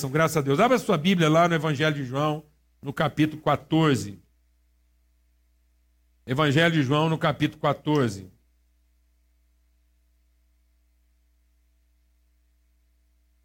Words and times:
bênção, 0.00 0.10
graças 0.10 0.36
a 0.38 0.40
Deus. 0.40 0.58
Abra 0.58 0.78
sua 0.78 0.96
Bíblia 0.96 1.28
lá 1.28 1.46
no 1.46 1.54
Evangelho 1.54 1.94
de 1.94 2.04
João, 2.04 2.44
no 2.80 2.92
capítulo 2.92 3.42
14. 3.42 4.18
Evangelho 6.26 6.74
de 6.74 6.82
João, 6.82 7.10
no 7.10 7.18
capítulo 7.18 7.60
14. 7.60 8.30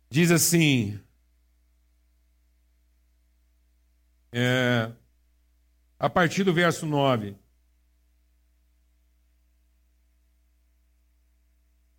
Diz 0.09 0.31
assim. 0.31 0.99
É, 4.31 4.91
a 5.99 6.09
partir 6.09 6.45
do 6.45 6.53
verso 6.53 6.85
9. 6.85 7.35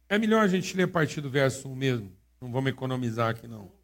É 0.08 0.18
melhor 0.18 0.42
a 0.42 0.48
gente 0.48 0.74
ler 0.74 0.84
a 0.84 0.88
partir 0.88 1.20
do 1.20 1.28
verso 1.28 1.68
1 1.68 1.74
mesmo. 1.74 2.16
Não 2.40 2.50
vamos 2.50 2.70
economizar 2.70 3.30
aqui, 3.30 3.46
não. 3.46 3.75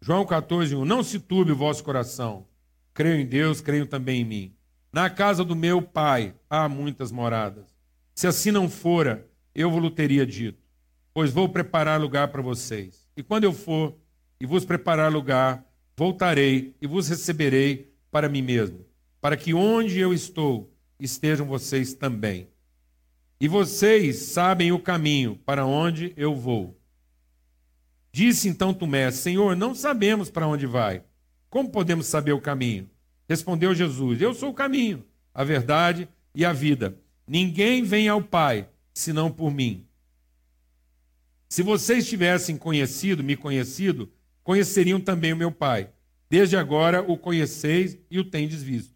João 0.00 0.24
14, 0.24 0.76
1. 0.76 0.84
Não 0.84 1.02
se 1.02 1.18
turbe 1.18 1.52
o 1.52 1.56
vosso 1.56 1.82
coração. 1.82 2.46
Creio 2.94 3.20
em 3.20 3.26
Deus, 3.26 3.60
creio 3.60 3.86
também 3.86 4.22
em 4.22 4.24
mim. 4.24 4.54
Na 4.92 5.10
casa 5.10 5.44
do 5.44 5.54
meu 5.54 5.82
pai 5.82 6.34
há 6.48 6.68
muitas 6.68 7.12
moradas. 7.12 7.76
Se 8.14 8.26
assim 8.26 8.50
não 8.50 8.68
fora, 8.68 9.28
eu 9.54 9.70
vos 9.70 9.92
teria 9.92 10.26
dito, 10.26 10.62
pois 11.12 11.32
vou 11.32 11.48
preparar 11.48 12.00
lugar 12.00 12.28
para 12.28 12.42
vocês. 12.42 13.08
E 13.16 13.22
quando 13.22 13.44
eu 13.44 13.52
for 13.52 13.94
e 14.40 14.46
vos 14.46 14.64
preparar 14.64 15.12
lugar, 15.12 15.64
voltarei 15.96 16.74
e 16.80 16.86
vos 16.86 17.08
receberei 17.08 17.92
para 18.10 18.28
mim 18.28 18.42
mesmo, 18.42 18.84
para 19.20 19.36
que 19.36 19.52
onde 19.52 19.98
eu 19.98 20.14
estou 20.14 20.72
estejam 20.98 21.46
vocês 21.46 21.92
também. 21.92 22.48
E 23.40 23.46
vocês 23.46 24.16
sabem 24.16 24.72
o 24.72 24.78
caminho 24.78 25.36
para 25.44 25.66
onde 25.66 26.12
eu 26.16 26.34
vou. 26.34 26.77
Disse 28.12 28.48
então 28.48 28.74
Tomé: 28.74 29.10
Senhor, 29.10 29.56
não 29.56 29.74
sabemos 29.74 30.30
para 30.30 30.46
onde 30.46 30.66
vai. 30.66 31.02
Como 31.50 31.70
podemos 31.70 32.06
saber 32.06 32.32
o 32.32 32.40
caminho? 32.40 32.88
Respondeu 33.28 33.74
Jesus: 33.74 34.20
Eu 34.20 34.34
sou 34.34 34.50
o 34.50 34.54
caminho, 34.54 35.04
a 35.34 35.44
verdade 35.44 36.08
e 36.34 36.44
a 36.44 36.52
vida. 36.52 36.98
Ninguém 37.26 37.82
vem 37.82 38.08
ao 38.08 38.22
Pai 38.22 38.68
senão 38.94 39.30
por 39.30 39.52
mim. 39.52 39.86
Se 41.48 41.62
vocês 41.62 42.08
tivessem 42.08 42.56
conhecido, 42.56 43.24
me 43.24 43.36
conhecido, 43.36 44.10
conheceriam 44.42 45.00
também 45.00 45.32
o 45.32 45.36
meu 45.36 45.50
Pai. 45.50 45.90
Desde 46.30 46.56
agora 46.56 47.02
o 47.02 47.16
conheceis 47.16 47.96
e 48.10 48.18
o 48.18 48.24
tendes 48.24 48.62
visto. 48.62 48.94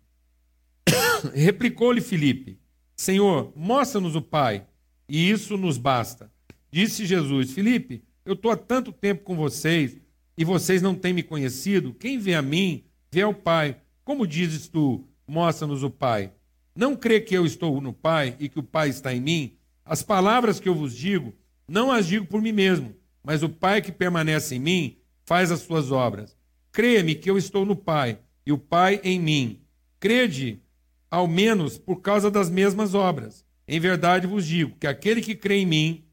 Replicou-lhe 1.34 2.00
Filipe: 2.00 2.58
Senhor, 2.94 3.52
mostra-nos 3.56 4.14
o 4.14 4.22
Pai, 4.22 4.66
e 5.08 5.30
isso 5.30 5.56
nos 5.56 5.78
basta. 5.78 6.30
Disse 6.70 7.06
Jesus: 7.06 7.52
Filipe, 7.52 8.04
eu 8.24 8.34
estou 8.34 8.50
há 8.50 8.56
tanto 8.56 8.92
tempo 8.92 9.24
com 9.24 9.36
vocês 9.36 9.96
e 10.36 10.44
vocês 10.44 10.80
não 10.80 10.94
têm 10.94 11.12
me 11.12 11.22
conhecido. 11.22 11.92
Quem 11.94 12.18
vê 12.18 12.34
a 12.34 12.42
mim, 12.42 12.84
vê 13.10 13.22
ao 13.22 13.34
Pai. 13.34 13.76
Como 14.04 14.26
dizes 14.26 14.68
tu, 14.68 15.06
mostra-nos 15.26 15.82
o 15.82 15.90
Pai? 15.90 16.32
Não 16.74 16.96
crê 16.96 17.20
que 17.20 17.36
eu 17.36 17.44
estou 17.44 17.80
no 17.80 17.92
Pai 17.92 18.36
e 18.38 18.48
que 18.48 18.58
o 18.58 18.62
Pai 18.62 18.88
está 18.88 19.12
em 19.12 19.20
mim? 19.20 19.56
As 19.84 20.02
palavras 20.02 20.60
que 20.60 20.68
eu 20.68 20.74
vos 20.74 20.94
digo, 20.94 21.34
não 21.68 21.90
as 21.90 22.06
digo 22.06 22.26
por 22.26 22.40
mim 22.40 22.52
mesmo, 22.52 22.94
mas 23.22 23.42
o 23.42 23.48
Pai 23.48 23.82
que 23.82 23.92
permanece 23.92 24.54
em 24.54 24.60
mim 24.60 24.96
faz 25.24 25.50
as 25.50 25.60
suas 25.60 25.90
obras. 25.90 26.36
Crê-me 26.70 27.14
que 27.14 27.30
eu 27.30 27.36
estou 27.36 27.66
no 27.66 27.76
Pai 27.76 28.18
e 28.46 28.52
o 28.52 28.58
Pai 28.58 29.00
em 29.04 29.20
mim. 29.20 29.60
Crede, 30.00 30.60
ao 31.10 31.28
menos 31.28 31.76
por 31.76 32.00
causa 32.00 32.30
das 32.30 32.48
mesmas 32.48 32.94
obras. 32.94 33.44
Em 33.68 33.78
verdade 33.78 34.26
vos 34.26 34.46
digo 34.46 34.76
que 34.78 34.86
aquele 34.86 35.20
que 35.20 35.34
crê 35.34 35.56
em 35.56 35.66
mim 35.66 36.04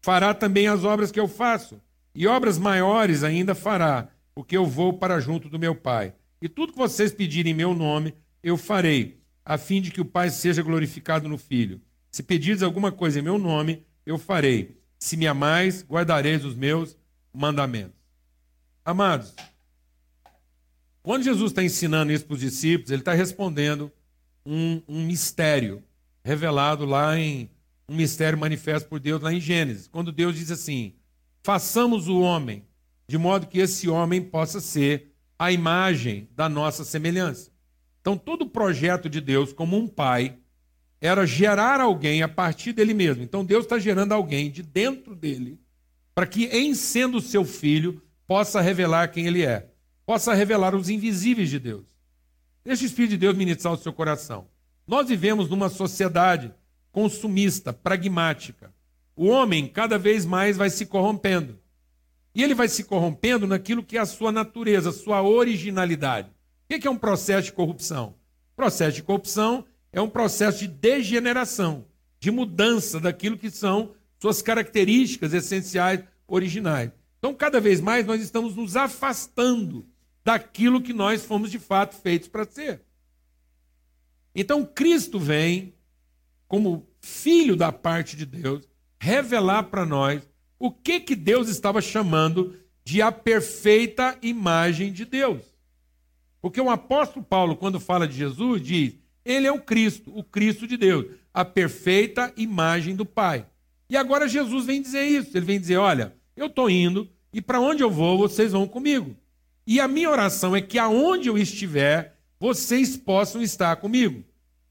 fará 0.00 0.34
também 0.34 0.68
as 0.68 0.84
obras 0.84 1.10
que 1.10 1.20
eu 1.20 1.28
faço, 1.28 1.80
e 2.14 2.26
obras 2.26 2.58
maiores 2.58 3.22
ainda 3.22 3.54
fará, 3.54 4.08
porque 4.34 4.56
eu 4.56 4.66
vou 4.66 4.92
para 4.92 5.20
junto 5.20 5.48
do 5.48 5.58
meu 5.58 5.74
Pai. 5.74 6.14
E 6.40 6.48
tudo 6.48 6.72
que 6.72 6.78
vocês 6.78 7.12
pedirem 7.12 7.52
em 7.52 7.56
meu 7.56 7.74
nome, 7.74 8.14
eu 8.42 8.56
farei, 8.56 9.20
a 9.44 9.58
fim 9.58 9.80
de 9.80 9.90
que 9.90 10.00
o 10.00 10.04
Pai 10.04 10.30
seja 10.30 10.62
glorificado 10.62 11.28
no 11.28 11.38
Filho. 11.38 11.80
Se 12.10 12.22
pedires 12.22 12.62
alguma 12.62 12.90
coisa 12.90 13.18
em 13.18 13.22
meu 13.22 13.38
nome, 13.38 13.84
eu 14.06 14.18
farei. 14.18 14.80
Se 14.98 15.16
me 15.16 15.26
amais, 15.26 15.84
guardareis 15.88 16.44
os 16.44 16.54
meus 16.54 16.96
mandamentos. 17.32 17.98
Amados, 18.84 19.34
quando 21.02 21.24
Jesus 21.24 21.52
está 21.52 21.62
ensinando 21.62 22.12
isso 22.12 22.24
para 22.24 22.34
os 22.34 22.40
discípulos, 22.40 22.90
ele 22.90 23.02
está 23.02 23.12
respondendo 23.12 23.92
um, 24.44 24.82
um 24.88 25.04
mistério 25.04 25.82
revelado 26.24 26.84
lá 26.84 27.18
em 27.18 27.50
um 27.88 27.96
mistério 27.96 28.38
manifesto 28.38 28.88
por 28.88 29.00
Deus 29.00 29.22
lá 29.22 29.32
em 29.32 29.40
Gênesis, 29.40 29.88
quando 29.88 30.12
Deus 30.12 30.36
diz 30.36 30.50
assim: 30.50 30.94
façamos 31.42 32.08
o 32.08 32.20
homem, 32.20 32.64
de 33.08 33.16
modo 33.16 33.46
que 33.46 33.58
esse 33.58 33.88
homem 33.88 34.20
possa 34.20 34.60
ser 34.60 35.14
a 35.38 35.50
imagem 35.50 36.28
da 36.34 36.48
nossa 36.48 36.84
semelhança. 36.84 37.50
Então, 38.00 38.16
todo 38.16 38.42
o 38.42 38.50
projeto 38.50 39.08
de 39.08 39.20
Deus, 39.20 39.52
como 39.52 39.76
um 39.76 39.86
pai, 39.86 40.38
era 41.00 41.26
gerar 41.26 41.80
alguém 41.80 42.22
a 42.22 42.28
partir 42.28 42.72
dele 42.72 42.92
mesmo. 42.92 43.22
Então, 43.22 43.44
Deus 43.44 43.64
está 43.64 43.78
gerando 43.78 44.12
alguém 44.12 44.50
de 44.50 44.62
dentro 44.62 45.14
dele, 45.14 45.60
para 46.14 46.26
que, 46.26 46.46
em 46.46 46.74
sendo 46.74 47.20
seu 47.20 47.44
filho, 47.44 48.02
possa 48.26 48.60
revelar 48.60 49.08
quem 49.08 49.26
ele 49.26 49.44
é, 49.44 49.70
possa 50.04 50.34
revelar 50.34 50.74
os 50.74 50.88
invisíveis 50.88 51.48
de 51.48 51.58
Deus. 51.58 51.86
Deixe 52.64 52.84
o 52.84 52.86
Espírito 52.86 53.10
de 53.12 53.18
Deus 53.18 53.36
ministrar 53.36 53.72
o 53.72 53.78
seu 53.78 53.92
coração. 53.92 54.48
Nós 54.86 55.08
vivemos 55.08 55.48
numa 55.48 55.68
sociedade 55.68 56.52
consumista, 56.92 57.72
pragmática. 57.72 58.72
O 59.14 59.26
homem 59.26 59.66
cada 59.66 59.98
vez 59.98 60.24
mais 60.24 60.56
vai 60.56 60.70
se 60.70 60.86
corrompendo. 60.86 61.58
E 62.34 62.42
ele 62.42 62.54
vai 62.54 62.68
se 62.68 62.84
corrompendo 62.84 63.46
naquilo 63.46 63.82
que 63.82 63.96
é 63.96 64.00
a 64.00 64.06
sua 64.06 64.30
natureza, 64.30 64.90
a 64.90 64.92
sua 64.92 65.22
originalidade. 65.22 66.28
O 66.28 66.78
que 66.78 66.86
é 66.86 66.90
um 66.90 66.98
processo 66.98 67.46
de 67.46 67.52
corrupção? 67.52 68.14
Processo 68.54 68.96
de 68.96 69.02
corrupção 69.02 69.64
é 69.92 70.00
um 70.00 70.08
processo 70.08 70.60
de 70.60 70.68
degeneração, 70.68 71.86
de 72.20 72.30
mudança 72.30 73.00
daquilo 73.00 73.38
que 73.38 73.50
são 73.50 73.94
suas 74.20 74.42
características 74.42 75.32
essenciais 75.32 76.04
originais. 76.26 76.90
Então, 77.18 77.34
cada 77.34 77.60
vez 77.60 77.80
mais 77.80 78.06
nós 78.06 78.20
estamos 78.20 78.54
nos 78.54 78.76
afastando 78.76 79.86
daquilo 80.24 80.82
que 80.82 80.92
nós 80.92 81.24
fomos 81.24 81.50
de 81.50 81.58
fato 81.58 81.96
feitos 81.96 82.28
para 82.28 82.44
ser. 82.44 82.82
Então, 84.34 84.64
Cristo 84.64 85.18
vem 85.18 85.74
como 86.48 86.88
filho 87.00 87.54
da 87.54 87.70
parte 87.70 88.16
de 88.16 88.26
Deus 88.26 88.66
revelar 88.98 89.64
para 89.64 89.86
nós 89.86 90.22
o 90.58 90.72
que, 90.72 90.98
que 90.98 91.14
Deus 91.14 91.48
estava 91.48 91.80
chamando 91.80 92.56
de 92.84 93.00
a 93.00 93.12
perfeita 93.12 94.18
imagem 94.22 94.92
de 94.92 95.04
Deus. 95.04 95.42
Porque 96.40 96.60
o 96.60 96.70
apóstolo 96.70 97.24
Paulo, 97.24 97.54
quando 97.54 97.78
fala 97.78 98.08
de 98.08 98.16
Jesus, 98.16 98.62
diz: 98.62 98.94
Ele 99.24 99.46
é 99.46 99.52
o 99.52 99.60
Cristo, 99.60 100.10
o 100.16 100.24
Cristo 100.24 100.66
de 100.66 100.76
Deus, 100.76 101.06
a 101.32 101.44
perfeita 101.44 102.32
imagem 102.36 102.96
do 102.96 103.04
Pai. 103.04 103.46
E 103.90 103.96
agora 103.96 104.28
Jesus 104.28 104.64
vem 104.66 104.82
dizer 104.82 105.04
isso. 105.04 105.36
Ele 105.36 105.46
vem 105.46 105.60
dizer: 105.60 105.76
Olha, 105.76 106.14
eu 106.36 106.46
estou 106.46 106.70
indo 106.70 107.08
e 107.32 107.40
para 107.40 107.60
onde 107.60 107.82
eu 107.82 107.90
vou, 107.90 108.18
vocês 108.18 108.52
vão 108.52 108.66
comigo. 108.66 109.14
E 109.66 109.80
a 109.80 109.86
minha 109.86 110.10
oração 110.10 110.56
é 110.56 110.62
que 110.62 110.78
aonde 110.78 111.28
eu 111.28 111.36
estiver, 111.36 112.18
vocês 112.40 112.96
possam 112.96 113.42
estar 113.42 113.76
comigo. 113.76 114.24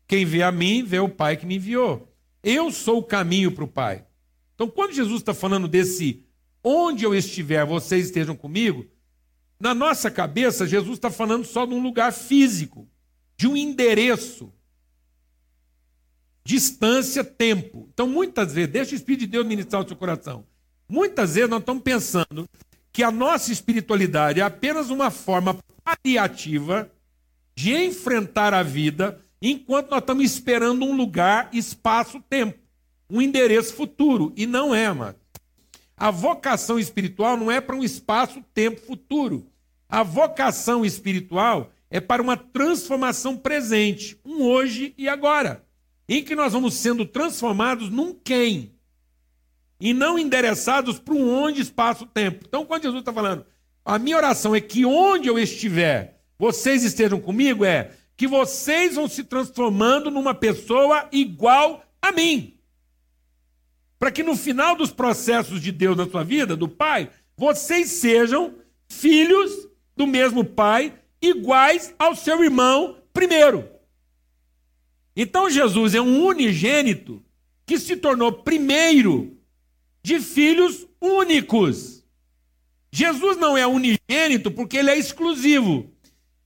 Quem 0.08 0.26
vê 0.26 0.42
a 0.42 0.52
mim, 0.52 0.84
vê 0.84 1.00
o 1.00 1.10
Pai 1.10 1.36
que 1.36 1.46
me 1.46 1.56
enviou. 1.56 2.12
Eu 2.42 2.72
sou 2.72 3.00
o 3.00 3.04
caminho 3.04 3.52
para 3.52 3.64
o 3.64 3.68
Pai. 3.68 4.06
Então, 4.56 4.70
quando 4.70 4.94
Jesus 4.94 5.20
está 5.20 5.34
falando 5.34 5.68
desse 5.68 6.26
onde 6.64 7.04
eu 7.04 7.14
estiver, 7.14 7.66
vocês 7.66 8.06
estejam 8.06 8.36
comigo, 8.36 8.86
na 9.60 9.74
nossa 9.74 10.10
cabeça, 10.10 10.68
Jesus 10.68 10.98
está 10.98 11.12
falando 11.12 11.46
só 11.46 11.66
de 11.66 11.74
um 11.74 11.82
lugar 11.82 12.14
físico, 12.14 12.88
de 13.36 13.48
um 13.48 13.58
endereço, 13.58 14.54
distância, 16.44 17.24
tempo. 17.24 17.90
Então, 17.94 18.08
muitas 18.08 18.54
vezes, 18.54 18.72
deixa 18.72 18.92
o 18.94 18.96
Espírito 18.96 19.22
de 19.22 19.28
Deus 19.28 19.46
ministrar 19.46 19.84
o 19.84 19.88
seu 19.88 19.98
coração. 19.98 20.46
Muitas 20.88 21.36
vezes 21.36 21.50
nós 21.50 21.60
estamos 21.60 21.84
pensando 21.84 22.48
que 22.94 23.04
a 23.04 23.12
nossa 23.12 23.52
espiritualidade 23.52 24.40
é 24.40 24.44
apenas 24.44 24.90
uma 24.90 25.12
forma 25.12 25.60
paliativa 25.84 26.90
de 27.54 27.76
enfrentar 27.76 28.54
a 28.54 28.64
vida 28.64 29.22
enquanto 29.42 29.92
nós 29.92 30.00
estamos 30.00 30.24
esperando 30.24 30.86
um 30.86 30.96
lugar, 30.96 31.50
espaço, 31.54 32.22
tempo, 32.30 32.60
um 33.10 33.22
endereço 33.22 33.74
futuro. 33.74 34.34
E 34.36 34.46
não 34.46 34.74
é, 34.74 34.92
mano. 34.92 35.16
A 35.96 36.12
vocação 36.12 36.78
espiritual 36.78 37.36
não 37.38 37.52
é 37.52 37.60
para 37.60 37.76
um 37.76 37.84
espaço, 37.84 38.44
tempo, 38.54 38.82
futuro. 38.82 39.48
A 39.90 40.04
vocação 40.04 40.86
espiritual 40.86 41.72
é 41.90 42.00
para 42.00 42.22
uma 42.22 42.38
transformação 42.38 43.38
presente, 43.38 44.20
um 44.26 44.44
hoje 44.44 44.94
e 44.98 45.08
agora, 45.08 45.66
em 46.08 46.22
que 46.22 46.36
nós 46.36 46.54
vamos 46.54 46.74
sendo 46.74 47.06
transformados 47.06 47.90
num 47.90 48.14
quem 48.14 48.78
e 49.80 49.94
não 49.94 50.18
endereçados 50.18 51.00
para 51.00 51.14
um 51.14 51.30
onde, 51.30 51.62
espaço, 51.62 52.06
tempo. 52.06 52.46
Então, 52.48 52.66
quando 52.66 52.84
Jesus 52.84 53.02
está 53.02 53.14
falando, 53.14 53.46
a 53.86 53.98
minha 53.98 54.18
oração 54.18 54.56
é 54.56 54.60
que 54.60 54.86
onde 54.86 55.28
eu 55.28 55.40
estiver, 55.40 56.20
vocês 56.38 56.84
estejam 56.84 57.20
comigo, 57.20 57.64
é 57.64 57.92
que 58.18 58.28
vocês 58.28 58.96
vão 58.96 59.08
se 59.08 59.24
transformando 59.24 60.10
numa 60.10 60.34
pessoa 60.34 61.08
igual 61.12 61.86
a 62.02 62.12
mim. 62.12 62.60
Para 64.00 64.12
que 64.12 64.24
no 64.24 64.36
final 64.36 64.76
dos 64.76 64.92
processos 64.92 65.62
de 65.62 65.72
Deus 65.72 65.96
na 65.96 66.10
sua 66.10 66.24
vida, 66.24 66.56
do 66.56 66.68
Pai, 66.68 67.10
vocês 67.38 67.90
sejam 67.92 68.56
filhos 68.90 69.68
do 69.96 70.08
mesmo 70.08 70.44
pai, 70.44 70.94
iguais 71.22 71.94
ao 71.98 72.16
seu 72.16 72.44
irmão 72.44 72.98
primeiro. 73.14 73.68
Então 75.16 75.50
Jesus 75.50 75.96
é 75.96 76.02
um 76.02 76.26
unigênito 76.26 77.24
que 77.66 77.80
se 77.80 77.96
tornou 77.98 78.32
primeiro 78.32 79.38
de 80.04 80.20
filhos 80.20 80.88
únicos. 81.02 82.04
Jesus 82.92 83.38
não 83.38 83.58
é 83.58 83.66
unigênito 83.68 84.52
porque 84.52 84.78
ele 84.78 84.92
é 84.92 84.98
exclusivo. 84.98 85.92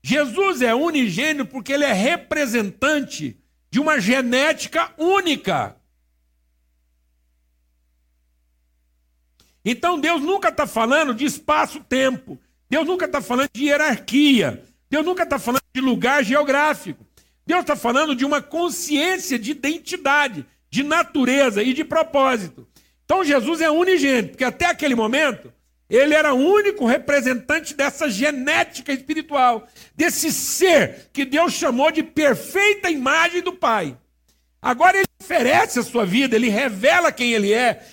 Jesus 0.02 0.62
é 0.62 0.74
unigênito 0.74 1.46
porque 1.46 1.72
ele 1.72 1.84
é 1.84 1.92
representante 1.92 3.38
de 3.70 3.78
uma 3.78 4.00
genética 4.00 4.92
única. 4.98 5.76
Então 9.64 9.98
Deus 9.98 10.20
nunca 10.20 10.48
está 10.48 10.66
falando 10.66 11.14
de 11.14 11.24
espaço-tempo. 11.24 12.38
Deus 12.68 12.86
nunca 12.86 13.04
está 13.04 13.22
falando 13.22 13.50
de 13.52 13.66
hierarquia. 13.66 14.64
Deus 14.90 15.04
nunca 15.06 15.22
está 15.22 15.38
falando 15.38 15.62
de 15.72 15.80
lugar 15.80 16.24
geográfico. 16.24 17.06
Deus 17.46 17.60
está 17.60 17.76
falando 17.76 18.14
de 18.14 18.24
uma 18.24 18.42
consciência 18.42 19.38
de 19.38 19.52
identidade, 19.52 20.44
de 20.68 20.82
natureza 20.82 21.62
e 21.62 21.72
de 21.72 21.84
propósito. 21.84 22.66
Então 23.04 23.24
Jesus 23.24 23.60
é 23.60 23.70
unigênito, 23.70 24.30
porque 24.30 24.44
até 24.44 24.66
aquele 24.66 24.94
momento 24.94 25.52
ele 25.88 26.14
era 26.14 26.32
o 26.32 26.38
único 26.38 26.86
representante 26.86 27.74
dessa 27.74 28.08
genética 28.08 28.92
espiritual, 28.92 29.68
desse 29.94 30.32
ser 30.32 31.10
que 31.12 31.24
Deus 31.24 31.52
chamou 31.52 31.90
de 31.90 32.02
perfeita 32.02 32.90
imagem 32.90 33.42
do 33.42 33.52
Pai. 33.52 33.96
Agora 34.60 34.96
ele 34.96 35.08
oferece 35.20 35.78
a 35.78 35.82
sua 35.82 36.06
vida, 36.06 36.36
ele 36.36 36.48
revela 36.48 37.12
quem 37.12 37.32
ele 37.32 37.52
é, 37.52 37.86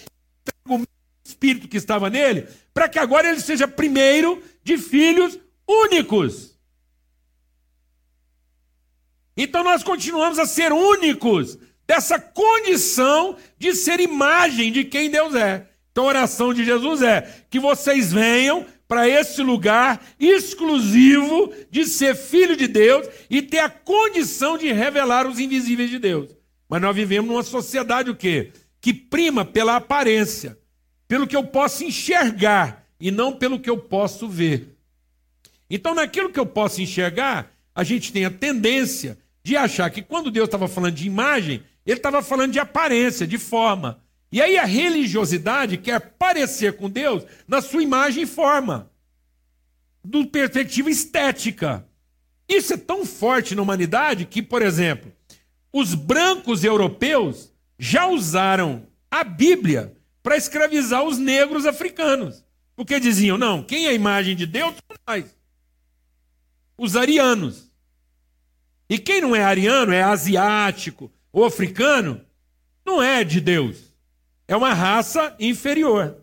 o 0.68 0.81
espírito 1.25 1.68
que 1.68 1.77
estava 1.77 2.09
nele, 2.09 2.47
para 2.74 2.88
que 2.88 3.00
agora 3.00 3.30
ele 3.30 3.41
seja 3.41 3.68
primeiro 3.68 4.42
de 4.63 4.77
filhos 4.77 5.39
únicos. 5.68 6.57
Então 9.35 9.63
nós 9.63 9.83
continuamos 9.83 10.38
a 10.38 10.45
ser 10.45 10.71
únicos 10.71 11.57
dessa 11.88 12.19
condição 12.19 13.35
de 13.57 13.74
ser 13.74 14.00
imagem 14.00 14.71
de 14.71 14.83
quem 14.83 15.09
Deus 15.09 15.33
é. 15.33 15.68
Então 15.91 16.06
a 16.06 16.07
oração 16.07 16.53
de 16.53 16.63
Jesus 16.63 17.01
é 17.01 17.44
que 17.50 17.59
vocês 17.59 18.12
venham 18.12 18.65
para 18.88 19.07
esse 19.07 19.41
lugar 19.44 20.03
exclusivo 20.19 21.53
de 21.69 21.86
ser 21.86 22.15
filho 22.15 22.57
de 22.57 22.68
Deus 22.68 23.07
e 23.30 23.41
ter 23.41 23.59
a 23.59 23.69
condição 23.69 24.57
de 24.57 24.71
revelar 24.71 25.27
os 25.27 25.39
invisíveis 25.39 25.89
de 25.89 26.00
Deus. 26.00 26.36
Mas 26.68 26.81
nós 26.81 26.95
vivemos 26.95 27.30
numa 27.30 27.44
sociedade 27.44 28.09
o 28.09 28.15
quê? 28.15 28.51
Que 28.81 28.94
prima 28.94 29.45
pela 29.45 29.75
aparência, 29.75 30.57
pelo 31.07 31.27
que 31.27 31.36
eu 31.36 31.44
posso 31.44 31.83
enxergar 31.83 32.85
e 33.00 33.12
não 33.12 33.33
pelo 33.33 33.59
que 33.59 33.69
eu 33.69 33.77
posso 33.77 34.27
ver. 34.27 34.75
Então, 35.69 35.94
naquilo 35.94 36.31
que 36.31 36.39
eu 36.39 36.45
posso 36.45 36.81
enxergar, 36.81 37.51
a 37.75 37.83
gente 37.83 38.12
tem 38.12 38.25
a 38.25 38.31
tendência 38.31 39.18
de 39.44 39.56
achar 39.56 39.89
que 39.89 40.01
quando 40.01 40.31
Deus 40.31 40.47
estava 40.47 40.68
falando 40.68 40.95
de 40.95 41.06
imagem, 41.06 41.63
ele 41.85 41.97
estava 41.97 42.21
falando 42.21 42.51
de 42.51 42.59
aparência, 42.59 43.27
de 43.27 43.38
forma. 43.38 44.01
E 44.31 44.42
aí 44.42 44.58
a 44.58 44.66
religiosidade 44.66 45.78
quer 45.78 46.00
parecer 46.00 46.78
com 46.78 46.90
Deus 46.90 47.24
na 47.48 47.62
sua 47.62 47.81
imagem 47.81 48.24
e 48.24 48.28
forma, 48.28 48.92
do 50.04 50.28
perspectiva 50.28 50.90
estética. 50.90 51.86
Isso 52.48 52.74
é 52.74 52.78
tão 52.78 53.06
forte 53.06 53.56
na 53.56 53.62
humanidade 53.62 54.26
que, 54.26 54.42
por 54.42 54.62
exemplo, 54.62 55.12
os 55.74 55.96
brancos 55.96 56.64
europeus 56.64 57.52
já 57.78 58.08
usaram 58.08 58.88
a 59.10 59.24
Bíblia 59.24 59.96
para 60.22 60.38
escravizar 60.38 61.04
os 61.04 61.18
negros 61.18 61.66
africanos. 61.66 62.44
Porque 62.76 63.00
diziam, 63.00 63.38
não, 63.38 63.64
quem 63.64 63.88
é 63.88 63.90
a 63.90 63.94
imagem 63.94 64.36
de 64.36 64.46
Deus 64.46 64.74
são 64.76 64.98
nós. 65.08 65.26
Os 66.78 66.96
arianos. 66.96 67.68
E 68.90 68.98
quem 68.98 69.22
não 69.22 69.36
é 69.36 69.44
ariano, 69.44 69.92
é 69.92 70.02
asiático 70.02 71.12
ou 71.31 71.46
africano, 71.46 72.22
não 72.86 73.02
é 73.02 73.24
de 73.24 73.42
Deus 73.42 73.88
é 74.50 74.57
uma 74.57 74.74
raça 74.74 75.36
inferior. 75.40 76.18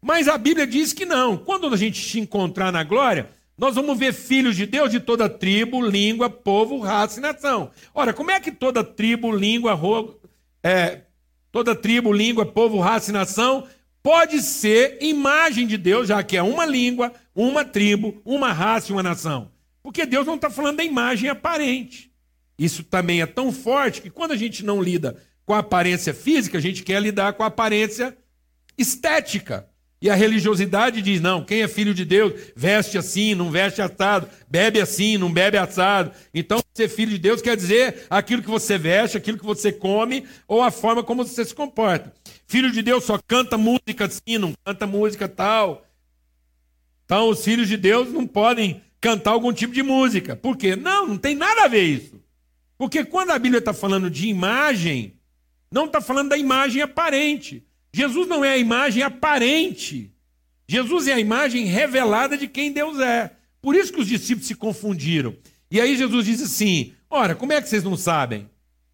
Mas 0.00 0.28
a 0.28 0.38
Bíblia 0.38 0.64
diz 0.64 0.92
que 0.92 1.04
não. 1.04 1.36
Quando 1.36 1.66
a 1.66 1.76
gente 1.76 2.00
se 2.00 2.20
encontrar 2.20 2.70
na 2.70 2.84
glória, 2.84 3.28
nós 3.58 3.74
vamos 3.74 3.98
ver 3.98 4.14
filhos 4.14 4.54
de 4.54 4.64
Deus 4.64 4.92
de 4.92 5.00
toda 5.00 5.28
tribo, 5.28 5.84
língua, 5.84 6.30
povo, 6.30 6.78
raça 6.78 7.18
e 7.18 7.22
nação. 7.22 7.72
Ora, 7.92 8.12
como 8.12 8.30
é 8.30 8.38
que 8.38 8.52
toda 8.52 8.84
tribo, 8.84 9.34
língua, 9.34 9.72
ro... 9.72 10.20
é, 10.62 11.00
toda 11.50 11.74
tribo, 11.74 12.12
língua, 12.12 12.46
povo, 12.46 12.78
raça 12.78 13.10
e 13.10 13.12
nação 13.12 13.66
pode 14.04 14.40
ser 14.40 14.98
imagem 15.00 15.66
de 15.66 15.76
Deus, 15.76 16.06
já 16.06 16.22
que 16.22 16.36
é 16.36 16.42
uma 16.44 16.64
língua, 16.64 17.12
uma 17.34 17.64
tribo, 17.64 18.22
uma 18.24 18.52
raça 18.52 18.90
e 18.90 18.92
uma 18.92 19.02
nação? 19.02 19.50
Porque 19.82 20.06
Deus 20.06 20.28
não 20.28 20.36
está 20.36 20.48
falando 20.48 20.76
da 20.76 20.84
imagem 20.84 21.28
aparente. 21.28 22.12
Isso 22.56 22.84
também 22.84 23.20
é 23.20 23.26
tão 23.26 23.50
forte 23.50 24.00
que 24.00 24.10
quando 24.10 24.30
a 24.30 24.36
gente 24.36 24.64
não 24.64 24.80
lida 24.80 25.20
com 25.44 25.54
a 25.54 25.58
aparência 25.58 26.14
física, 26.14 26.58
a 26.58 26.60
gente 26.60 26.82
quer 26.82 27.00
lidar 27.00 27.32
com 27.34 27.42
a 27.42 27.46
aparência 27.46 28.16
estética. 28.76 29.68
E 30.02 30.10
a 30.10 30.16
religiosidade 30.16 31.00
diz: 31.00 31.20
não, 31.20 31.44
quem 31.44 31.62
é 31.62 31.68
filho 31.68 31.94
de 31.94 32.04
Deus 32.04 32.32
veste 32.56 32.98
assim, 32.98 33.36
não 33.36 33.52
veste 33.52 33.80
assado, 33.80 34.28
bebe 34.50 34.80
assim, 34.80 35.16
não 35.16 35.32
bebe 35.32 35.56
assado. 35.56 36.10
Então, 36.34 36.60
ser 36.74 36.88
filho 36.88 37.12
de 37.12 37.18
Deus 37.18 37.40
quer 37.40 37.56
dizer 37.56 38.06
aquilo 38.10 38.42
que 38.42 38.50
você 38.50 38.76
veste, 38.76 39.16
aquilo 39.16 39.38
que 39.38 39.44
você 39.44 39.70
come, 39.70 40.26
ou 40.48 40.60
a 40.60 40.72
forma 40.72 41.04
como 41.04 41.24
você 41.24 41.44
se 41.44 41.54
comporta. 41.54 42.12
Filho 42.48 42.72
de 42.72 42.82
Deus 42.82 43.04
só 43.04 43.16
canta 43.16 43.56
música 43.56 44.06
assim, 44.06 44.38
não 44.38 44.52
canta 44.64 44.88
música 44.88 45.28
tal. 45.28 45.86
Então, 47.04 47.28
os 47.28 47.44
filhos 47.44 47.68
de 47.68 47.76
Deus 47.76 48.12
não 48.12 48.26
podem 48.26 48.82
cantar 49.00 49.30
algum 49.30 49.52
tipo 49.52 49.72
de 49.72 49.84
música. 49.84 50.34
Por 50.34 50.56
quê? 50.56 50.74
Não, 50.74 51.06
não 51.06 51.18
tem 51.18 51.36
nada 51.36 51.64
a 51.64 51.68
ver 51.68 51.84
isso. 51.84 52.20
Porque 52.76 53.04
quando 53.04 53.30
a 53.30 53.38
Bíblia 53.38 53.60
está 53.60 53.72
falando 53.72 54.10
de 54.10 54.26
imagem, 54.26 55.14
não 55.72 55.86
está 55.86 56.00
falando 56.00 56.28
da 56.28 56.36
imagem 56.38 56.82
aparente. 56.82 57.64
Jesus 57.92 58.28
não 58.28 58.44
é 58.44 58.50
a 58.50 58.58
imagem 58.58 59.02
aparente. 59.02 60.12
Jesus 60.68 61.08
é 61.08 61.14
a 61.14 61.20
imagem 61.20 61.64
revelada 61.64 62.36
de 62.36 62.46
quem 62.46 62.70
Deus 62.70 63.00
é. 63.00 63.32
Por 63.60 63.74
isso 63.74 63.92
que 63.92 64.00
os 64.00 64.06
discípulos 64.06 64.46
se 64.46 64.54
confundiram. 64.54 65.34
E 65.70 65.80
aí 65.80 65.96
Jesus 65.96 66.26
diz 66.26 66.42
assim: 66.42 66.92
Ora, 67.08 67.34
como 67.34 67.52
é 67.52 67.60
que 67.60 67.68
vocês 67.68 67.82
não 67.82 67.96
sabem? 67.96 68.48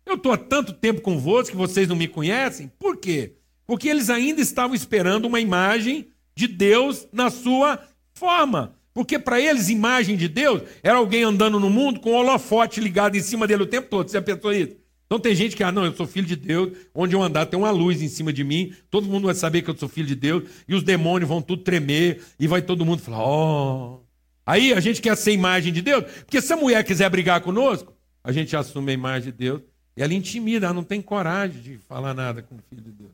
Eu 0.06 0.14
estou 0.14 0.32
há 0.32 0.37
tanto 0.37 0.73
tempo 0.73 1.00
convosco 1.00 1.50
que 1.50 1.56
vocês 1.56 1.88
não 1.88 1.97
me 1.97 2.08
conhecem. 2.08 2.70
Por 2.78 2.97
quê? 2.97 3.35
Porque 3.66 3.88
eles 3.88 4.08
ainda 4.08 4.40
estavam 4.40 4.75
esperando 4.75 5.26
uma 5.26 5.40
imagem 5.40 6.08
de 6.35 6.47
Deus 6.47 7.06
na 7.12 7.28
sua 7.28 7.78
forma. 8.14 8.75
Porque 8.94 9.18
para 9.18 9.40
eles, 9.40 9.68
imagem 9.68 10.16
de 10.16 10.26
Deus 10.26 10.62
era 10.82 10.97
alguém 10.97 11.23
andando 11.23 11.61
no 11.61 11.68
mundo 11.68 12.00
com 12.00 12.12
um 12.12 12.16
holofote 12.16 12.80
ligado 12.80 13.16
em 13.16 13.20
cima 13.20 13.47
dele 13.47 13.64
o 13.64 13.66
tempo 13.66 13.88
todo. 13.88 14.08
Você 14.08 14.14
já 14.14 14.23
pensou 14.23 14.52
isso? 14.52 14.76
Então 15.08 15.18
tem 15.18 15.34
gente 15.34 15.56
que, 15.56 15.64
ah, 15.64 15.72
não, 15.72 15.86
eu 15.86 15.96
sou 15.96 16.06
filho 16.06 16.26
de 16.26 16.36
Deus, 16.36 16.76
onde 16.94 17.16
eu 17.16 17.22
andar 17.22 17.46
tem 17.46 17.58
uma 17.58 17.70
luz 17.70 18.02
em 18.02 18.08
cima 18.08 18.30
de 18.30 18.44
mim, 18.44 18.74
todo 18.90 19.08
mundo 19.08 19.24
vai 19.24 19.34
saber 19.34 19.62
que 19.62 19.70
eu 19.70 19.76
sou 19.76 19.88
filho 19.88 20.06
de 20.06 20.14
Deus, 20.14 20.44
e 20.68 20.74
os 20.74 20.82
demônios 20.82 21.26
vão 21.26 21.40
tudo 21.40 21.62
tremer, 21.62 22.22
e 22.38 22.46
vai 22.46 22.60
todo 22.60 22.84
mundo 22.84 23.00
falar, 23.00 23.20
ó. 23.20 23.94
Oh. 23.94 24.00
Aí 24.44 24.74
a 24.74 24.80
gente 24.80 25.00
quer 25.00 25.16
ser 25.16 25.32
imagem 25.32 25.72
de 25.72 25.80
Deus, 25.80 26.04
porque 26.04 26.42
se 26.42 26.52
a 26.52 26.58
mulher 26.58 26.84
quiser 26.84 27.08
brigar 27.08 27.40
conosco, 27.40 27.94
a 28.22 28.30
gente 28.32 28.54
assume 28.54 28.90
a 28.90 28.94
imagem 28.94 29.32
de 29.32 29.38
Deus, 29.38 29.62
e 29.96 30.02
ela 30.02 30.12
intimida, 30.12 30.66
ela 30.66 30.74
não 30.74 30.84
tem 30.84 31.00
coragem 31.00 31.62
de 31.62 31.78
falar 31.78 32.12
nada 32.12 32.42
com 32.42 32.56
o 32.56 32.60
filho 32.68 32.82
de 32.82 32.92
Deus. 32.92 33.12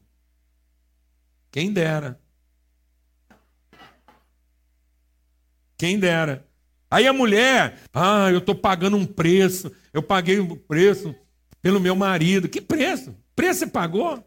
Quem 1.52 1.72
dera. 1.72 2.18
Quem 5.78 5.96
dera. 5.96 6.44
Aí 6.90 7.06
a 7.06 7.12
mulher, 7.12 7.82
ah, 7.92 8.32
eu 8.32 8.38
estou 8.38 8.54
pagando 8.54 8.96
um 8.96 9.06
preço, 9.06 9.70
eu 9.92 10.02
paguei 10.02 10.40
um 10.40 10.56
preço 10.56 11.14
pelo 11.64 11.80
meu 11.80 11.96
marido. 11.96 12.46
Que 12.46 12.60
preço? 12.60 13.16
Preço 13.34 13.60
você 13.60 13.66
pagou? 13.66 14.22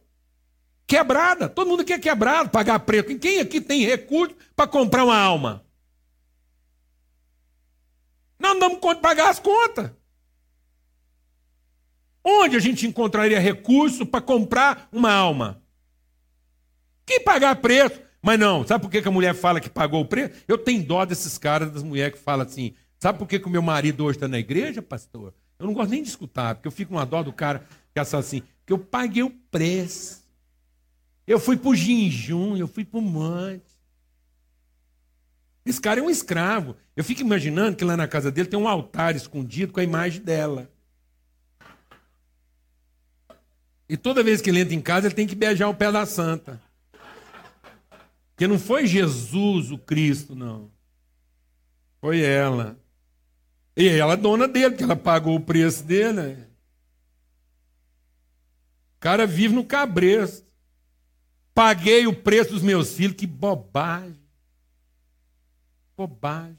Quebrada. 0.87 1.47
Todo 1.47 1.67
mundo 1.67 1.85
quer 1.85 1.99
quebrado, 1.99 2.49
pagar 2.49 2.79
preço. 2.79 3.15
Quem 3.19 3.39
aqui 3.39 3.61
tem 3.61 3.85
recurso 3.85 4.35
para 4.55 4.67
comprar 4.67 5.03
uma 5.03 5.15
alma? 5.15 5.63
Nós 8.39 8.53
não 8.53 8.59
damos 8.59 8.79
conta 8.79 8.95
de 8.95 9.01
pagar 9.01 9.29
as 9.29 9.37
contas. 9.37 9.91
Onde 12.23 12.57
a 12.57 12.59
gente 12.59 12.87
encontraria 12.87 13.39
recurso 13.39 14.03
para 14.03 14.19
comprar 14.19 14.89
uma 14.91 15.13
alma? 15.13 15.61
Que 17.05 17.19
pagar 17.19 17.55
preço? 17.57 18.01
Mas 18.19 18.39
não, 18.39 18.65
sabe 18.65 18.81
por 18.81 18.89
que 18.89 19.07
a 19.07 19.11
mulher 19.11 19.35
fala 19.35 19.61
que 19.61 19.69
pagou 19.69 20.01
o 20.01 20.07
preço? 20.07 20.43
Eu 20.47 20.57
tenho 20.57 20.83
dó 20.83 21.05
desses 21.05 21.37
caras, 21.37 21.69
das 21.69 21.83
mulheres 21.83 22.17
que 22.17 22.25
falam 22.25 22.47
assim: 22.47 22.73
sabe 22.99 23.19
por 23.19 23.27
que 23.27 23.37
o 23.37 23.49
meu 23.49 23.61
marido 23.61 24.03
hoje 24.05 24.17
está 24.17 24.27
na 24.27 24.39
igreja, 24.39 24.81
pastor? 24.81 25.35
Eu 25.59 25.65
não 25.65 25.73
gosto 25.73 25.91
nem 25.91 26.03
de 26.03 26.09
escutar, 26.09 26.55
porque 26.55 26.67
eu 26.67 26.71
fico 26.71 26.93
uma 26.93 27.05
dó 27.05 27.23
do 27.23 27.33
cara 27.33 27.65
que 27.93 27.99
é 27.99 28.01
assim, 28.01 28.43
que 28.65 28.71
eu 28.71 28.77
paguei 28.77 29.23
o 29.23 29.29
preço. 29.29 30.23
Eu 31.25 31.39
fui 31.39 31.57
para 31.57 31.69
o 31.69 31.75
Jinjum, 31.75 32.55
eu 32.55 32.67
fui 32.67 32.85
para 32.85 32.99
o 32.99 33.01
monte. 33.01 33.63
Esse 35.65 35.81
cara 35.81 35.99
é 35.99 36.03
um 36.03 36.09
escravo. 36.09 36.77
Eu 36.95 37.03
fico 37.03 37.21
imaginando 37.21 37.75
que 37.75 37.83
lá 37.83 37.97
na 37.97 38.07
casa 38.07 38.31
dele 38.31 38.47
tem 38.47 38.57
um 38.57 38.67
altar 38.67 39.15
escondido 39.15 39.73
com 39.73 39.79
a 39.79 39.83
imagem 39.83 40.21
dela. 40.21 40.71
E 43.89 43.97
toda 43.97 44.23
vez 44.23 44.41
que 44.41 44.49
ele 44.49 44.59
entra 44.59 44.73
em 44.73 44.81
casa, 44.81 45.07
ele 45.07 45.15
tem 45.15 45.27
que 45.27 45.35
beijar 45.35 45.67
o 45.67 45.73
pé 45.73 45.91
da 45.91 46.05
santa. 46.05 46.61
Porque 48.29 48.47
não 48.47 48.59
foi 48.59 48.85
Jesus 48.85 49.71
o 49.71 49.77
Cristo, 49.77 50.35
não. 50.35 50.71
Foi 51.99 52.21
ela. 52.21 52.77
E 53.77 53.87
ela 53.87 54.13
é 54.13 54.17
dona 54.17 54.47
dele, 54.47 54.71
porque 54.71 54.83
ela 54.83 54.95
pagou 54.95 55.35
o 55.35 55.39
preço 55.39 55.83
dele. 55.83 56.13
Né? 56.13 56.47
O 58.95 58.99
cara 58.99 59.27
vive 59.27 59.53
no 59.53 59.63
cabresto. 59.63 60.47
Paguei 61.53 62.07
o 62.07 62.15
preço 62.15 62.53
dos 62.53 62.63
meus 62.63 62.95
filhos. 62.95 63.15
Que 63.15 63.27
bobagem. 63.27 64.19
Bobagem. 65.95 66.57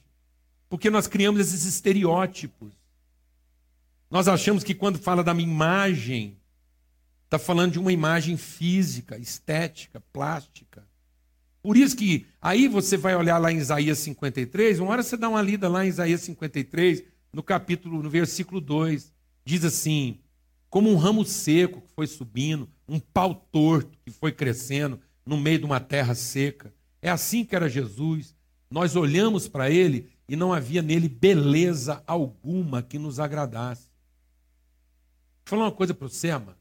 Porque 0.68 0.88
nós 0.88 1.08
criamos 1.08 1.40
esses 1.40 1.64
estereótipos. 1.64 2.72
Nós 4.08 4.28
achamos 4.28 4.62
que 4.62 4.72
quando 4.72 5.00
fala 5.00 5.25
da 5.25 5.34
minha 5.34 5.48
imagem, 5.48 6.38
está 7.25 7.37
falando 7.38 7.72
de 7.72 7.78
uma 7.80 7.92
imagem 7.92 8.37
física, 8.37 9.18
estética, 9.18 10.00
plástica. 10.12 10.87
Por 11.68 11.76
isso 11.76 11.94
que 11.94 12.25
aí 12.40 12.66
você 12.66 12.96
vai 12.96 13.14
olhar 13.14 13.37
lá 13.37 13.52
em 13.52 13.58
Isaías 13.58 13.98
53, 13.98 14.80
uma 14.80 14.90
hora 14.90 15.02
você 15.02 15.18
dá 15.18 15.28
uma 15.28 15.42
lida 15.42 15.68
lá 15.68 15.84
em 15.84 15.90
Isaías 15.90 16.22
53, 16.22 17.04
no 17.30 17.42
capítulo, 17.42 18.02
no 18.02 18.08
versículo 18.08 18.58
2, 18.58 19.12
diz 19.44 19.66
assim: 19.66 20.18
como 20.70 20.90
um 20.90 20.96
ramo 20.96 21.26
seco 21.26 21.82
que 21.82 21.92
foi 21.92 22.06
subindo, 22.06 22.66
um 22.88 22.98
pau 22.98 23.34
torto 23.52 23.98
que 24.02 24.10
foi 24.10 24.32
crescendo 24.32 24.98
no 25.26 25.37
meio 25.37 25.58
de 25.58 25.66
uma 25.66 25.78
terra 25.78 26.14
seca. 26.14 26.72
É 27.02 27.10
assim 27.10 27.44
que 27.44 27.54
era 27.54 27.68
Jesus. 27.68 28.34
Nós 28.70 28.96
olhamos 28.96 29.46
para 29.46 29.70
ele 29.70 30.08
e 30.26 30.37
não 30.37 30.54
havia 30.54 30.80
nele 30.80 31.06
beleza 31.06 32.02
alguma 32.06 32.82
que 32.82 32.98
nos 32.98 33.20
agradasse. 33.20 33.90
Vou 35.44 35.58
falar 35.58 35.64
uma 35.64 35.72
coisa 35.72 35.92
para 35.92 36.08
você, 36.08 36.30
amado. 36.30 36.56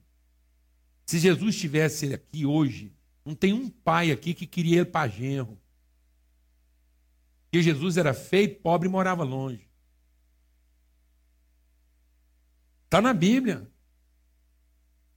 Se 1.05 1.17
Jesus 1.17 1.55
estivesse 1.55 2.13
aqui 2.13 2.45
hoje, 2.45 2.91
não 3.27 3.35
tem 3.35 3.51
um 3.51 3.69
pai 3.69 4.09
aqui 4.09 4.33
que 4.33 4.47
queria 4.47 4.79
ir 4.79 4.85
para 4.85 5.09
genro. 5.09 5.59
Porque 7.43 7.61
Jesus 7.61 7.97
era 7.97 8.13
feio, 8.13 8.55
pobre 8.55 8.87
e 8.87 8.91
morava 8.91 9.21
longe. 9.25 9.67
Está 12.85 13.01
na 13.01 13.13
Bíblia. 13.13 13.69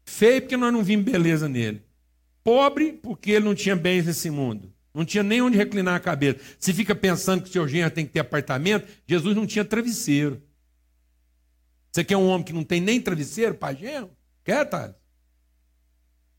Feio 0.04 0.42
porque 0.42 0.56
nós 0.56 0.72
não 0.72 0.82
vimos 0.82 1.04
beleza 1.04 1.48
nele. 1.48 1.84
Pobre 2.42 2.94
porque 2.94 3.30
ele 3.30 3.44
não 3.44 3.54
tinha 3.54 3.76
bens 3.76 4.06
nesse 4.06 4.28
mundo. 4.28 4.74
Não 4.92 5.04
tinha 5.04 5.22
nem 5.22 5.40
onde 5.40 5.56
reclinar 5.56 5.94
a 5.94 6.00
cabeça. 6.00 6.40
Se 6.58 6.74
fica 6.74 6.96
pensando 6.96 7.44
que 7.44 7.48
o 7.48 7.52
seu 7.52 7.68
genro 7.68 7.92
tem 7.92 8.04
que 8.04 8.10
ter 8.10 8.18
apartamento, 8.18 8.88
Jesus 9.06 9.36
não 9.36 9.46
tinha 9.46 9.64
travesseiro. 9.64 10.42
Você 11.92 12.02
quer 12.02 12.16
um 12.16 12.26
homem 12.26 12.44
que 12.44 12.52
não 12.52 12.64
tem 12.64 12.80
nem 12.80 13.00
travesseiro 13.00 13.54
para 13.54 13.72
genro? 13.72 14.10
Quer, 14.42 14.68
Thales? 14.68 14.99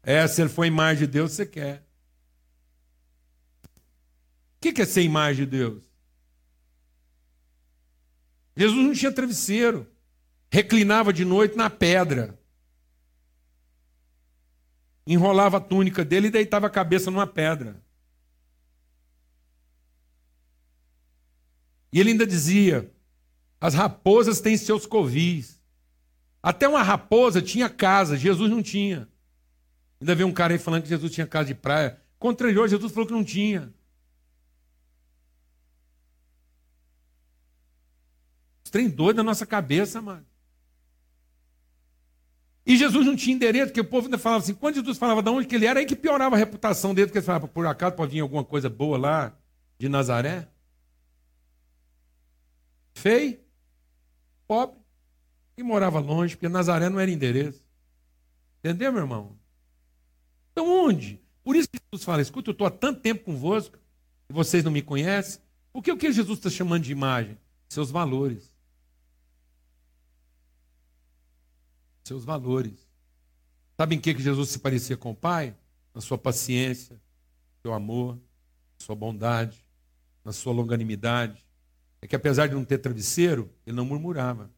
É, 0.04 0.28
se 0.28 0.42
ele 0.42 0.50
for 0.50 0.66
imagem 0.66 1.06
de 1.06 1.12
Deus, 1.12 1.32
você 1.32 1.46
quer. 1.46 1.86
O 4.58 4.72
que 4.72 4.82
é 4.82 4.86
ser 4.86 5.02
imagem 5.02 5.46
de 5.46 5.52
Deus? 5.52 5.84
Jesus 8.56 8.86
não 8.86 8.94
tinha 8.94 9.12
travesseiro. 9.12 9.88
Reclinava 10.52 11.14
de 11.14 11.24
noite 11.24 11.56
na 11.56 11.70
pedra. 11.70 12.38
Enrolava 15.06 15.58
a 15.58 15.62
túnica 15.62 16.04
dele 16.06 16.28
e 16.28 16.32
deitava 16.32 16.68
a 16.68 16.70
cabeça 16.70 17.10
numa 17.10 17.26
pedra. 17.26 17.82
E 21.92 22.00
ele 22.00 22.12
ainda 22.12 22.28
dizia: 22.28 22.92
as 23.60 23.74
raposas 23.74 24.40
têm 24.42 24.58
seus 24.58 24.86
covis. 24.86 25.60
Até 26.42 26.68
uma 26.68 26.82
raposa 26.82 27.42
tinha 27.42 27.70
casa, 27.70 28.18
Jesus 28.18 28.50
não 28.50 28.64
tinha. 28.64 29.08
Ainda 30.02 30.16
veio 30.16 30.28
um 30.28 30.34
cara 30.34 30.54
aí 30.54 30.60
falando 30.60 30.82
que 30.82 30.90
Jesus 30.90 31.14
tinha 31.14 31.28
casa 31.28 31.46
de 31.46 31.56
praia. 31.56 32.02
Contrariou, 32.18 32.68
Jesus 32.68 32.92
falou 32.92 33.06
que 33.06 33.14
não 33.14 33.24
tinha. 33.24 33.72
Trem 38.72 38.90
doido 38.90 39.18
na 39.18 39.24
nossa 39.24 39.46
cabeça, 39.46 40.02
mano. 40.02 40.26
E 42.66 42.78
Jesus 42.78 43.06
não 43.06 43.16
tinha 43.16 43.36
endereço, 43.36 43.68
porque 43.68 43.82
o 43.82 43.86
povo 43.86 44.08
ainda 44.08 44.18
falava 44.18 44.44
assim, 44.44 44.54
quando 44.54 44.76
Jesus 44.76 44.98
falava 44.98 45.22
de 45.22 45.30
onde 45.30 45.48
que 45.48 45.56
ele 45.56 45.66
era, 45.66 45.80
aí 45.80 45.86
que 45.86 45.96
piorava 45.96 46.36
a 46.36 46.40
reputação 46.40 46.94
dele, 46.96 47.08
porque 47.08 47.18
ele 47.18 47.26
falava, 47.26 47.48
por 47.48 47.66
acaso 47.68 47.96
pode 47.96 48.14
vir 48.14 48.22
alguma 48.22 48.44
coisa 48.44 48.70
boa 48.70 48.98
lá 48.98 49.38
de 49.78 49.90
Nazaré? 49.90 50.48
Feio, 52.94 53.40
pobre, 54.48 54.80
e 55.58 55.64
morava 55.64 56.00
longe, 56.00 56.36
porque 56.36 56.48
Nazaré 56.48 56.88
não 56.88 57.00
era 57.00 57.12
endereço. 57.12 57.64
Entendeu, 58.60 58.92
meu 58.92 59.02
irmão? 59.02 59.41
Então, 60.52 60.68
onde? 60.86 61.22
Por 61.44 61.56
isso 61.56 61.68
que 61.70 61.80
Jesus 61.92 62.06
fala: 62.06 62.22
escuta, 62.22 62.50
eu 62.50 62.54
estou 62.54 62.68
há 62.68 62.72
tanto 62.72 63.02
tempo 63.02 63.24
convosco 63.24 63.78
e 64.30 64.34
vocês 64.34 64.64
não 64.64 64.72
me 64.72 64.82
conhecem. 64.82 65.42
Por 65.72 65.82
que 65.82 65.92
o 65.92 65.98
que 65.98 66.12
Jesus 66.12 66.38
está 66.38 66.50
chamando 66.50 66.84
de 66.84 66.92
imagem? 66.92 67.38
Seus 67.70 67.90
valores. 67.90 68.52
Seus 72.04 72.26
valores. 72.26 72.88
Sabe 73.78 73.96
em 73.96 74.00
que, 74.00 74.14
que 74.14 74.22
Jesus 74.22 74.50
se 74.50 74.60
parecia 74.60 74.98
com 74.98 75.12
o 75.12 75.16
Pai? 75.16 75.56
Na 75.94 76.02
sua 76.02 76.18
paciência, 76.18 77.02
seu 77.62 77.74
amor, 77.74 78.18
sua 78.78 78.96
bondade, 78.96 79.64
na 80.24 80.32
sua 80.32 80.54
longanimidade. 80.54 81.46
É 82.02 82.08
que 82.08 82.16
apesar 82.16 82.48
de 82.48 82.56
não 82.56 82.66
ter 82.66 82.78
travesseiro, 82.78 83.50
ele 83.66 83.76
não 83.76 83.86
murmurava. 83.86 84.50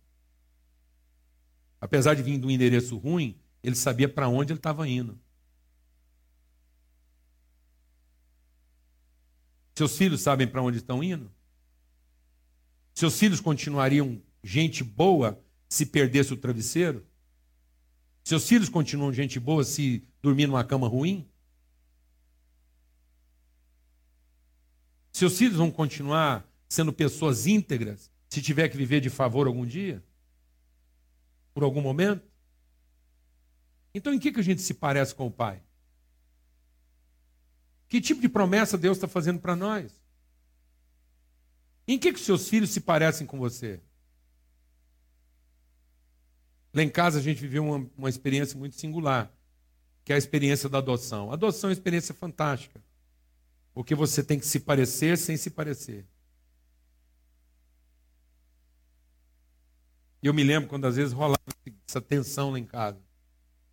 Apesar 1.79 2.13
de 2.13 2.23
vir 2.23 2.38
de 2.38 2.45
um 2.45 2.51
endereço 2.51 2.97
ruim, 2.97 3.38
ele 3.62 3.75
sabia 3.75 4.07
para 4.07 4.27
onde 4.27 4.53
ele 4.53 4.59
estava 4.59 4.88
indo. 4.88 5.19
Seus 9.75 9.97
filhos 9.97 10.21
sabem 10.21 10.47
para 10.47 10.61
onde 10.61 10.77
estão 10.77 11.03
indo? 11.03 11.31
Seus 12.93 13.17
filhos 13.17 13.39
continuariam 13.39 14.21
gente 14.43 14.83
boa 14.83 15.41
se 15.67 15.85
perdesse 15.85 16.33
o 16.33 16.37
travesseiro? 16.37 17.05
Seus 18.23 18.47
filhos 18.47 18.69
continuam 18.69 19.11
gente 19.11 19.39
boa 19.39 19.63
se 19.63 20.07
dormir 20.21 20.47
numa 20.47 20.63
cama 20.63 20.87
ruim? 20.87 21.27
Seus 25.11 25.37
filhos 25.37 25.57
vão 25.57 25.71
continuar 25.71 26.47
sendo 26.69 26.93
pessoas 26.93 27.47
íntegras 27.47 28.11
se 28.29 28.41
tiver 28.41 28.69
que 28.69 28.77
viver 28.77 28.99
de 28.99 29.09
favor 29.09 29.47
algum 29.47 29.65
dia? 29.65 30.03
Por 31.53 31.63
algum 31.63 31.81
momento? 31.81 32.25
Então, 33.93 34.13
em 34.13 34.19
que, 34.19 34.31
que 34.31 34.39
a 34.39 34.43
gente 34.43 34.61
se 34.61 34.73
parece 34.73 35.13
com 35.13 35.27
o 35.27 35.31
Pai? 35.31 35.61
Que 37.93 38.01
tipo 38.01 38.19
de 38.19 38.27
promessa 38.27 38.75
Deus 38.75 38.97
está 38.97 39.07
fazendo 39.07 39.39
para 39.39 39.55
nós? 39.55 40.01
Em 41.88 42.00
que, 42.00 42.12
que 42.12 42.17
os 42.17 42.25
seus 42.25 42.50
filhos 42.50 42.71
se 42.71 42.81
parecem 42.81 43.27
com 43.27 43.38
você? 43.38 43.79
Lá 46.73 46.81
em 46.81 46.89
casa 46.89 47.19
a 47.19 47.21
gente 47.21 47.39
viveu 47.39 47.63
uma, 47.63 47.88
uma 47.95 48.09
experiência 48.09 48.57
muito 48.57 48.75
singular, 48.77 49.31
que 50.03 50.12
é 50.12 50.15
a 50.15 50.17
experiência 50.17 50.67
da 50.67 50.79
adoção. 50.79 51.29
A 51.29 51.35
adoção 51.35 51.67
é 51.67 51.69
uma 51.69 51.73
experiência 51.73 52.15
fantástica, 52.15 52.81
porque 53.75 53.93
você 53.93 54.23
tem 54.23 54.39
que 54.39 54.47
se 54.47 54.62
parecer 54.62 55.15
sem 55.15 55.38
se 55.38 55.51
parecer. 55.51 56.03
Eu 60.19 60.33
me 60.33 60.43
lembro 60.43 60.67
quando 60.67 60.88
às 60.88 60.95
vezes 60.95 61.13
rolava 61.13 61.38
essa 61.88 62.01
tensão 62.01 62.50
lá 62.53 62.57
em 62.57 62.65
casa. 62.65 63.00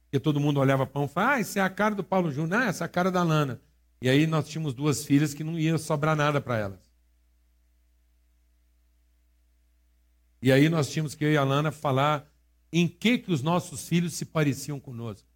Porque 0.03 0.21
todo 0.21 0.39
mundo 0.39 0.61
olhava 0.61 0.87
para 0.87 1.00
um 1.00 1.07
e 1.07 1.09
falava, 1.09 1.37
ah, 1.37 1.41
essa 1.41 1.59
é 1.59 1.62
a 1.62 1.71
cara 1.71 1.95
do 1.95 2.05
Paulo 2.05 2.31
Júnior, 2.31 2.61
ah, 2.61 2.67
essa 2.67 2.85
é 2.85 2.87
a 2.87 2.89
cara 2.89 3.11
da 3.11 3.23
Lana. 3.23 3.59
E 4.00 4.09
aí 4.09 4.26
nós 4.26 4.49
tínhamos 4.49 4.73
duas 4.73 5.04
filhas 5.04 5.35
que 5.35 5.45
não 5.45 5.59
ia 5.59 5.76
sobrar 5.76 6.16
nada 6.16 6.40
para 6.40 6.59
elas. 6.59 6.90
E 10.42 10.50
aí 10.50 10.69
nós 10.69 10.90
tínhamos 10.90 11.14
que 11.14 11.25
eu 11.25 11.33
e 11.33 11.37
a 11.37 11.45
Lana 11.45 11.71
falar 11.71 12.26
em 12.73 12.88
que 12.88 13.19
que 13.19 13.30
os 13.30 13.42
nossos 13.42 13.87
filhos 13.87 14.14
se 14.14 14.25
pareciam 14.25 14.80
conosco. 14.80 15.28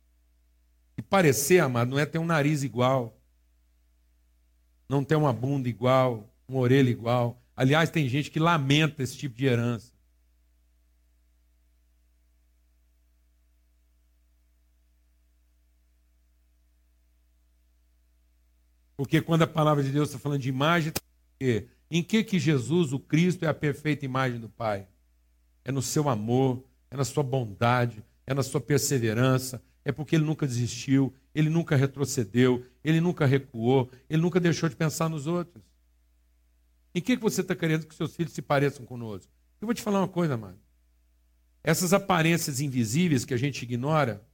E 0.97 1.02
parecer, 1.02 1.59
amado, 1.59 1.90
não 1.90 1.99
é 1.99 2.06
ter 2.06 2.18
um 2.18 2.25
nariz 2.25 2.62
igual, 2.62 3.21
não 4.88 5.04
ter 5.04 5.16
uma 5.16 5.33
bunda 5.33 5.68
igual, 5.68 6.33
uma 6.49 6.61
orelha 6.61 6.88
igual. 6.88 7.42
Aliás, 7.56 7.90
tem 7.90 8.09
gente 8.09 8.30
que 8.30 8.38
lamenta 8.38 9.02
esse 9.02 9.16
tipo 9.16 9.37
de 9.37 9.44
herança. 9.44 9.94
Porque 18.97 19.21
quando 19.21 19.43
a 19.43 19.47
palavra 19.47 19.83
de 19.83 19.91
Deus 19.91 20.09
está 20.09 20.19
falando 20.19 20.41
de 20.41 20.49
imagem, 20.49 20.93
em 21.91 22.03
que 22.03 22.23
que 22.23 22.39
Jesus, 22.39 22.93
o 22.93 22.99
Cristo, 22.99 23.45
é 23.45 23.49
a 23.49 23.55
perfeita 23.55 24.05
imagem 24.05 24.39
do 24.39 24.49
Pai? 24.49 24.87
É 25.65 25.73
no 25.73 25.83
seu 25.83 26.09
amor, 26.09 26.65
é 26.91 26.97
na 26.97 27.05
sua 27.05 27.23
bondade, 27.23 28.05
é 28.27 28.33
na 28.33 28.43
sua 28.43 28.61
perseverança, 28.61 29.63
é 29.85 29.93
porque 29.93 30.17
ele 30.17 30.25
nunca 30.25 30.47
desistiu, 30.47 31.13
ele 31.35 31.51
nunca 31.51 31.77
retrocedeu, 31.77 32.65
ele 32.83 33.01
nunca 33.01 33.27
recuou, 33.27 33.91
ele 34.09 34.23
nunca 34.23 34.41
deixou 34.41 34.69
de 34.69 34.77
pensar 34.77 35.09
nos 35.09 35.27
outros. 35.27 35.63
Em 36.95 37.01
que, 37.01 37.17
que 37.17 37.23
você 37.23 37.41
está 37.41 37.57
querendo 37.57 37.87
que 37.87 37.95
seus 37.95 38.15
filhos 38.15 38.33
se 38.33 38.41
pareçam 38.41 38.87
conosco? 38.87 39.31
Eu 39.61 39.67
vou 39.67 39.75
te 39.75 39.83
falar 39.83 40.01
uma 40.01 40.09
coisa, 40.09 40.37
mano. 40.37 40.59
Essas 41.63 41.93
aparências 41.93 42.61
invisíveis 42.61 43.25
que 43.25 43.35
a 43.35 43.37
gente 43.37 43.63
ignora, 43.63 44.25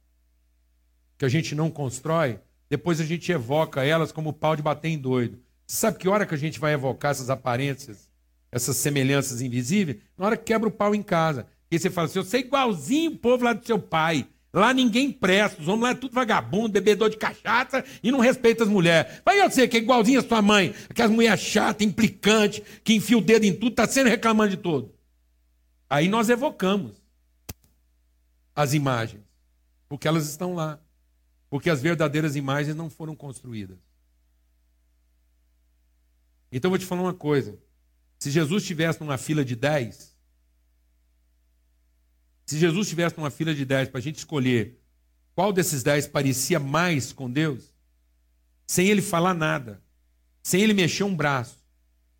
que 1.17 1.25
a 1.25 1.29
gente 1.29 1.55
não 1.55 1.71
constrói, 1.71 2.39
depois 2.71 3.01
a 3.01 3.03
gente 3.05 3.29
evoca 3.29 3.83
elas 3.83 4.13
como 4.13 4.31
pau 4.31 4.55
de 4.55 4.61
bater 4.61 4.87
em 4.87 4.97
doido. 4.97 5.37
Você 5.67 5.75
sabe 5.75 5.97
que 5.97 6.07
hora 6.07 6.25
que 6.25 6.33
a 6.33 6.37
gente 6.37 6.57
vai 6.57 6.71
evocar 6.71 7.11
essas 7.11 7.29
aparências 7.29 8.09
essas 8.49 8.77
semelhanças 8.77 9.41
invisíveis, 9.41 9.97
na 10.17 10.25
hora 10.25 10.37
que 10.37 10.45
quebra 10.45 10.69
o 10.69 10.71
pau 10.71 10.95
em 10.95 11.03
casa. 11.03 11.47
E 11.69 11.77
você 11.77 11.89
fala 11.89 12.07
assim: 12.07 12.19
eu 12.19 12.25
sei 12.25 12.41
igualzinho 12.41 13.11
o 13.11 13.17
povo 13.17 13.43
lá 13.43 13.51
do 13.51 13.65
seu 13.65 13.77
pai. 13.77 14.25
Lá 14.53 14.73
ninguém 14.73 15.11
presta, 15.11 15.61
os 15.61 15.67
homens 15.67 15.83
lá 15.83 15.89
é 15.91 15.95
tudo 15.95 16.13
vagabundo, 16.13 16.69
bebedor 16.69 17.09
de 17.09 17.15
cachaça 17.15 17.85
e 18.01 18.11
não 18.11 18.19
respeita 18.19 18.63
as 18.63 18.69
mulheres. 18.69 19.21
Vai 19.23 19.41
eu 19.41 19.51
sei 19.51 19.65
que 19.65 19.77
é 19.77 19.79
igualzinho 19.79 20.19
a 20.19 20.23
sua 20.23 20.41
mãe, 20.41 20.73
aquelas 20.89 21.11
mulheres 21.11 21.39
chatas, 21.39 21.87
implicantes, 21.87 22.61
que 22.83 22.93
enfia 22.93 23.17
o 23.17 23.21
dedo 23.21 23.45
em 23.45 23.53
tudo, 23.53 23.69
está 23.69 23.87
sendo 23.87 24.07
reclamando 24.07 24.49
de 24.49 24.57
todo. 24.57 24.93
Aí 25.89 26.09
nós 26.09 26.29
evocamos 26.29 27.01
as 28.53 28.73
imagens, 28.73 29.21
porque 29.87 30.07
elas 30.07 30.27
estão 30.27 30.53
lá. 30.53 30.79
Porque 31.51 31.69
as 31.69 31.81
verdadeiras 31.81 32.37
imagens 32.37 32.77
não 32.77 32.89
foram 32.89 33.13
construídas. 33.13 33.77
Então 36.49 36.69
eu 36.69 36.71
vou 36.71 36.79
te 36.79 36.85
falar 36.85 37.01
uma 37.01 37.13
coisa. 37.13 37.59
Se 38.17 38.31
Jesus 38.31 38.63
estivesse 38.63 39.01
numa 39.01 39.17
fila 39.17 39.43
de 39.43 39.53
10, 39.53 40.15
se 42.45 42.57
Jesus 42.57 42.87
estivesse 42.87 43.17
numa 43.17 43.29
fila 43.29 43.53
de 43.53 43.65
10 43.65 43.89
para 43.89 43.99
a 43.99 44.01
gente 44.01 44.15
escolher 44.15 44.79
qual 45.35 45.51
desses 45.51 45.83
10 45.83 46.07
parecia 46.07 46.57
mais 46.57 47.11
com 47.11 47.29
Deus, 47.29 47.73
sem 48.65 48.87
ele 48.87 49.01
falar 49.01 49.33
nada, 49.33 49.83
sem 50.41 50.61
ele 50.61 50.73
mexer 50.73 51.03
um 51.03 51.13
braço, 51.13 51.57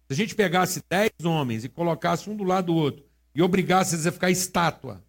se 0.07 0.13
a 0.13 0.15
gente 0.15 0.35
pegasse 0.35 0.83
10 0.89 1.11
homens 1.23 1.63
e 1.63 1.69
colocasse 1.69 2.29
um 2.29 2.35
do 2.35 2.43
lado 2.43 2.65
do 2.65 2.75
outro 2.75 3.05
e 3.33 3.41
obrigasse 3.41 3.95
eles 3.95 4.05
a 4.05 4.11
ficar 4.11 4.29
estátua, 4.29 5.01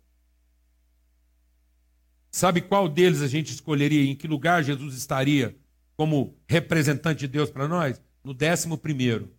sabe 2.32 2.60
qual 2.62 2.88
deles 2.88 3.20
a 3.20 3.28
gente 3.28 3.52
escolheria? 3.52 4.10
Em 4.10 4.16
que 4.16 4.26
lugar 4.26 4.64
Jesus 4.64 4.96
estaria 4.96 5.56
como 5.96 6.34
representante 6.48 7.20
de 7.20 7.28
Deus 7.28 7.50
para 7.50 7.68
nós? 7.68 8.00
No 8.24 8.34
décimo 8.34 8.76
primeiro. 8.76 9.32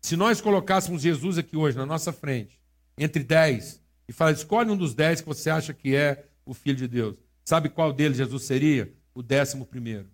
Se 0.00 0.16
nós 0.16 0.40
colocássemos 0.40 1.02
Jesus 1.02 1.36
aqui 1.36 1.56
hoje 1.56 1.76
na 1.76 1.84
nossa 1.84 2.12
frente, 2.12 2.60
entre 2.96 3.22
dez, 3.22 3.82
e 4.08 4.12
falar, 4.12 4.32
escolhe 4.32 4.70
um 4.70 4.76
dos 4.76 4.94
dez 4.94 5.20
que 5.20 5.26
você 5.26 5.50
acha 5.50 5.74
que 5.74 5.94
é 5.94 6.26
o 6.44 6.54
Filho 6.54 6.76
de 6.76 6.88
Deus. 6.88 7.16
Sabe 7.44 7.68
qual 7.68 7.92
deles 7.92 8.16
Jesus 8.16 8.44
seria? 8.44 8.92
O 9.14 9.22
décimo 9.22 9.66
primeiro. 9.66 10.08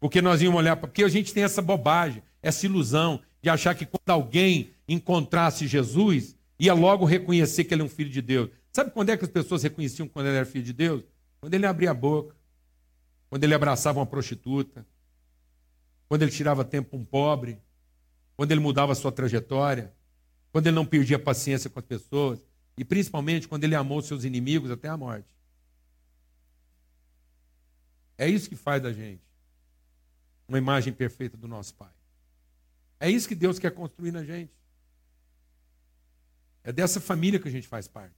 Porque 0.00 0.20
nós 0.20 0.42
íamos 0.42 0.58
olhar, 0.58 0.76
porque 0.76 1.04
a 1.04 1.08
gente 1.08 1.32
tem 1.32 1.44
essa 1.44 1.62
bobagem, 1.62 2.22
essa 2.42 2.66
ilusão 2.66 3.22
de 3.40 3.48
achar 3.48 3.74
que 3.74 3.86
quando 3.86 4.10
alguém 4.10 4.72
encontrasse 4.88 5.66
Jesus, 5.68 6.36
ia 6.62 6.74
logo 6.74 7.04
reconhecer 7.04 7.64
que 7.64 7.74
ele 7.74 7.82
é 7.82 7.84
um 7.84 7.88
filho 7.88 8.08
de 8.08 8.22
Deus. 8.22 8.48
Sabe 8.70 8.92
quando 8.92 9.10
é 9.10 9.16
que 9.16 9.24
as 9.24 9.30
pessoas 9.30 9.64
reconheciam 9.64 10.06
quando 10.06 10.26
ele 10.26 10.36
era 10.36 10.46
filho 10.46 10.64
de 10.64 10.72
Deus? 10.72 11.02
Quando 11.40 11.52
ele 11.54 11.66
abria 11.66 11.90
a 11.90 11.94
boca, 11.94 12.36
quando 13.28 13.42
ele 13.42 13.52
abraçava 13.52 13.98
uma 13.98 14.06
prostituta, 14.06 14.86
quando 16.08 16.22
ele 16.22 16.30
tirava 16.30 16.64
tempo 16.64 16.90
para 16.90 16.98
um 17.00 17.04
pobre, 17.04 17.58
quando 18.36 18.52
ele 18.52 18.60
mudava 18.60 18.92
a 18.92 18.94
sua 18.94 19.10
trajetória, 19.10 19.92
quando 20.52 20.68
ele 20.68 20.76
não 20.76 20.86
perdia 20.86 21.18
paciência 21.18 21.68
com 21.68 21.80
as 21.80 21.84
pessoas 21.84 22.38
e 22.78 22.84
principalmente 22.84 23.48
quando 23.48 23.64
ele 23.64 23.74
amou 23.74 24.00
seus 24.00 24.22
inimigos 24.22 24.70
até 24.70 24.88
a 24.88 24.96
morte. 24.96 25.34
É 28.16 28.28
isso 28.28 28.48
que 28.48 28.54
faz 28.54 28.80
da 28.80 28.92
gente 28.92 29.22
uma 30.46 30.58
imagem 30.58 30.92
perfeita 30.92 31.36
do 31.36 31.48
nosso 31.48 31.74
Pai. 31.74 31.90
É 33.00 33.10
isso 33.10 33.26
que 33.26 33.34
Deus 33.34 33.58
quer 33.58 33.72
construir 33.72 34.12
na 34.12 34.22
gente. 34.22 34.52
É 36.64 36.72
dessa 36.72 37.00
família 37.00 37.40
que 37.40 37.48
a 37.48 37.50
gente 37.50 37.66
faz 37.66 37.88
parte. 37.88 38.14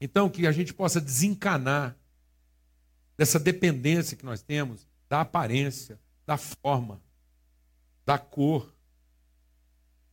Então, 0.00 0.28
que 0.28 0.46
a 0.46 0.52
gente 0.52 0.72
possa 0.74 1.00
desencanar 1.00 1.96
dessa 3.16 3.38
dependência 3.38 4.16
que 4.16 4.24
nós 4.24 4.42
temos 4.42 4.86
da 5.08 5.20
aparência, 5.20 5.98
da 6.26 6.36
forma, 6.36 7.00
da 8.04 8.18
cor, 8.18 8.74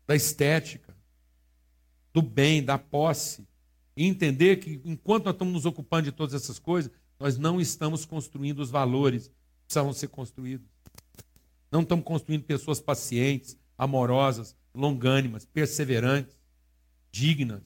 da 0.07 0.15
estética, 0.15 0.95
do 2.13 2.21
bem, 2.21 2.63
da 2.63 2.77
posse. 2.77 3.47
E 3.95 4.05
entender 4.05 4.57
que 4.57 4.81
enquanto 4.85 5.25
nós 5.25 5.33
estamos 5.33 5.53
nos 5.53 5.65
ocupando 5.65 6.03
de 6.03 6.11
todas 6.11 6.33
essas 6.33 6.59
coisas, 6.59 6.91
nós 7.19 7.37
não 7.37 7.59
estamos 7.59 8.05
construindo 8.05 8.59
os 8.59 8.69
valores 8.69 9.27
que 9.27 9.33
precisavam 9.65 9.93
ser 9.93 10.07
construídos. 10.07 10.67
Não 11.71 11.81
estamos 11.81 12.03
construindo 12.03 12.43
pessoas 12.43 12.79
pacientes, 12.79 13.57
amorosas, 13.77 14.55
longânimas, 14.73 15.45
perseverantes, 15.45 16.37
dignas. 17.11 17.63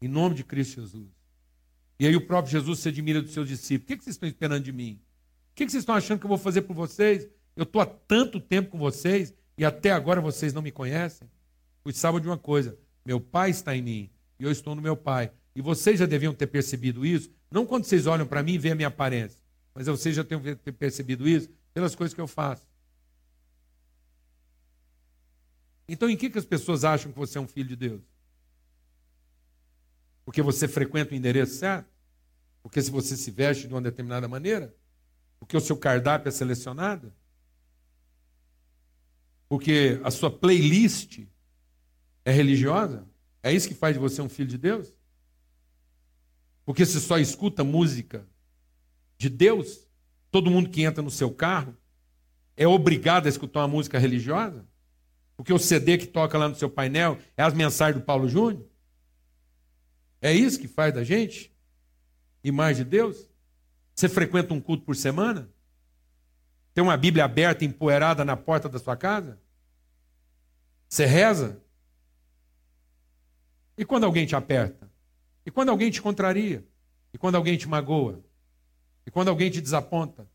Em 0.00 0.08
nome 0.08 0.34
de 0.34 0.44
Cristo 0.44 0.80
Jesus. 0.80 1.08
E 1.98 2.06
aí 2.06 2.16
o 2.16 2.26
próprio 2.26 2.52
Jesus 2.52 2.78
se 2.80 2.88
admira 2.88 3.20
dos 3.20 3.32
seus 3.32 3.48
discípulos. 3.48 3.84
O 3.84 3.86
que, 3.86 4.04
vocês 4.04 4.16
estão 4.16 4.28
esperando 4.28 4.64
de 4.64 4.72
mim? 4.72 5.00
O 5.52 5.54
que, 5.54 5.68
vocês 5.68 5.82
estão 5.82 5.94
achando 5.94 6.18
que 6.18 6.24
eu 6.24 6.28
vou 6.28 6.38
fazer 6.38 6.62
por 6.62 6.74
vocês? 6.74 7.28
Eu 7.54 7.64
estou 7.64 7.82
há 7.82 7.86
tanto 7.86 8.40
tempo 8.40 8.70
com 8.70 8.78
vocês 8.78 9.34
e 9.58 9.64
até 9.64 9.90
agora 9.90 10.20
vocês 10.20 10.54
não 10.54 10.62
me 10.62 10.70
conhecem? 10.70 11.28
Pois 11.82 11.96
saibam 11.96 12.20
de 12.20 12.26
uma 12.26 12.38
coisa: 12.38 12.78
meu 13.04 13.20
Pai 13.20 13.50
está 13.50 13.76
em 13.76 13.82
mim 13.82 14.10
e 14.38 14.44
eu 14.44 14.50
estou 14.50 14.74
no 14.74 14.80
meu 14.80 14.96
Pai. 14.96 15.30
E 15.54 15.60
vocês 15.60 15.98
já 15.98 16.06
deviam 16.06 16.32
ter 16.32 16.46
percebido 16.46 17.04
isso, 17.04 17.30
não 17.50 17.66
quando 17.66 17.84
vocês 17.84 18.06
olham 18.06 18.26
para 18.26 18.42
mim 18.42 18.54
e 18.54 18.58
veem 18.58 18.72
a 18.72 18.76
minha 18.76 18.88
aparência, 18.88 19.42
mas 19.74 19.86
vocês 19.86 20.14
já 20.14 20.24
tenham 20.24 20.40
ter 20.40 20.72
percebido 20.72 21.28
isso 21.28 21.50
pelas 21.74 21.94
coisas 21.94 22.14
que 22.14 22.20
eu 22.20 22.28
faço. 22.28 22.69
Então, 25.92 26.08
em 26.08 26.16
que, 26.16 26.30
que 26.30 26.38
as 26.38 26.44
pessoas 26.44 26.84
acham 26.84 27.10
que 27.10 27.18
você 27.18 27.36
é 27.36 27.40
um 27.40 27.48
filho 27.48 27.68
de 27.68 27.74
Deus? 27.74 28.00
Porque 30.24 30.40
você 30.40 30.68
frequenta 30.68 31.12
o 31.12 31.16
endereço 31.16 31.54
certo? 31.54 31.90
Porque 32.62 32.80
se 32.80 32.92
você 32.92 33.16
se 33.16 33.28
veste 33.32 33.66
de 33.66 33.74
uma 33.74 33.82
determinada 33.82 34.28
maneira? 34.28 34.72
Porque 35.40 35.56
o 35.56 35.60
seu 35.60 35.76
cardápio 35.76 36.28
é 36.28 36.30
selecionado? 36.30 37.12
Porque 39.48 40.00
a 40.04 40.12
sua 40.12 40.30
playlist 40.30 41.26
é 42.24 42.30
religiosa? 42.30 43.04
É 43.42 43.52
isso 43.52 43.66
que 43.66 43.74
faz 43.74 43.94
de 43.94 44.00
você 44.00 44.22
um 44.22 44.28
filho 44.28 44.48
de 44.48 44.58
Deus? 44.58 44.94
Porque 46.64 46.86
você 46.86 47.00
só 47.00 47.18
escuta 47.18 47.64
música 47.64 48.24
de 49.18 49.28
Deus? 49.28 49.88
Todo 50.30 50.52
mundo 50.52 50.70
que 50.70 50.82
entra 50.82 51.02
no 51.02 51.10
seu 51.10 51.32
carro 51.32 51.76
é 52.56 52.68
obrigado 52.68 53.26
a 53.26 53.28
escutar 53.28 53.58
uma 53.62 53.68
música 53.68 53.98
religiosa? 53.98 54.69
Porque 55.40 55.54
o 55.54 55.58
CD 55.58 55.96
que 55.96 56.06
toca 56.06 56.36
lá 56.36 56.50
no 56.50 56.54
seu 56.54 56.68
painel 56.68 57.16
é 57.34 57.42
as 57.42 57.54
mensagens 57.54 57.98
do 57.98 58.04
Paulo 58.04 58.28
Júnior? 58.28 58.62
É 60.20 60.34
isso 60.34 60.60
que 60.60 60.68
faz 60.68 60.92
da 60.92 61.02
gente? 61.02 61.50
Imagem 62.44 62.84
de 62.84 62.90
Deus? 62.90 63.26
Você 63.94 64.06
frequenta 64.06 64.52
um 64.52 64.60
culto 64.60 64.84
por 64.84 64.94
semana? 64.94 65.48
Tem 66.74 66.84
uma 66.84 66.94
Bíblia 66.94 67.24
aberta, 67.24 67.64
empoeirada 67.64 68.22
na 68.22 68.36
porta 68.36 68.68
da 68.68 68.78
sua 68.78 68.98
casa? 68.98 69.40
Você 70.86 71.06
reza? 71.06 71.58
E 73.78 73.84
quando 73.86 74.04
alguém 74.04 74.26
te 74.26 74.36
aperta? 74.36 74.92
E 75.46 75.50
quando 75.50 75.70
alguém 75.70 75.90
te 75.90 76.02
contraria? 76.02 76.66
E 77.14 77.16
quando 77.16 77.36
alguém 77.36 77.56
te 77.56 77.66
magoa? 77.66 78.22
E 79.06 79.10
quando 79.10 79.28
alguém 79.28 79.50
te 79.50 79.62
desaponta? 79.62 80.28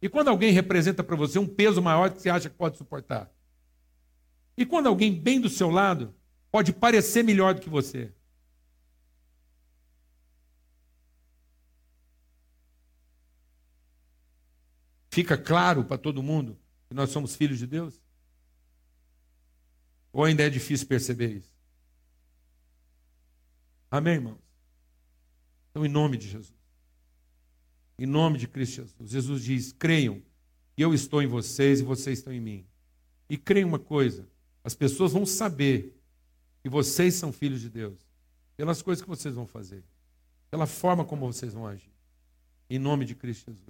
E 0.00 0.08
quando 0.08 0.28
alguém 0.28 0.52
representa 0.52 1.04
para 1.04 1.16
você 1.16 1.38
um 1.38 1.46
peso 1.46 1.82
maior 1.82 2.10
que 2.10 2.22
você 2.22 2.30
acha 2.30 2.48
que 2.48 2.56
pode 2.56 2.78
suportar? 2.78 3.30
E 4.58 4.66
quando 4.66 4.88
alguém 4.88 5.14
bem 5.14 5.40
do 5.40 5.48
seu 5.48 5.70
lado 5.70 6.12
pode 6.50 6.72
parecer 6.72 7.22
melhor 7.22 7.54
do 7.54 7.60
que 7.60 7.70
você? 7.70 8.12
Fica 15.08 15.38
claro 15.38 15.84
para 15.84 15.96
todo 15.96 16.24
mundo 16.24 16.58
que 16.88 16.94
nós 16.94 17.10
somos 17.10 17.36
filhos 17.36 17.56
de 17.60 17.68
Deus? 17.68 18.02
Ou 20.12 20.24
ainda 20.24 20.42
é 20.42 20.50
difícil 20.50 20.88
perceber 20.88 21.36
isso? 21.36 21.56
Amém, 23.88 24.14
irmãos? 24.14 24.42
Então, 25.70 25.86
em 25.86 25.88
nome 25.88 26.16
de 26.16 26.28
Jesus. 26.28 26.58
Em 27.96 28.06
nome 28.06 28.38
de 28.38 28.48
Cristo 28.48 28.74
Jesus. 28.74 29.08
Jesus 29.08 29.44
diz: 29.44 29.72
creiam, 29.72 30.20
eu 30.76 30.92
estou 30.92 31.22
em 31.22 31.28
vocês 31.28 31.78
e 31.78 31.84
vocês 31.84 32.18
estão 32.18 32.32
em 32.32 32.40
mim. 32.40 32.66
E 33.30 33.36
creiam 33.36 33.68
uma 33.68 33.78
coisa: 33.78 34.28
as 34.68 34.74
pessoas 34.74 35.14
vão 35.14 35.24
saber 35.24 35.98
que 36.62 36.68
vocês 36.68 37.14
são 37.14 37.32
filhos 37.32 37.62
de 37.62 37.70
Deus 37.70 37.98
pelas 38.54 38.82
coisas 38.82 39.00
que 39.00 39.08
vocês 39.08 39.34
vão 39.34 39.46
fazer, 39.46 39.82
pela 40.50 40.66
forma 40.66 41.06
como 41.06 41.32
vocês 41.32 41.54
vão 41.54 41.66
agir. 41.66 41.90
Em 42.68 42.78
nome 42.78 43.06
de 43.06 43.14
Cristo 43.14 43.50
Jesus. 43.50 43.66